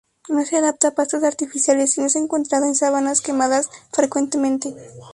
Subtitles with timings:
[0.29, 4.75] No se adapta a pastos artificiales y no es encontrada en sabanas quemadas frecuentemente.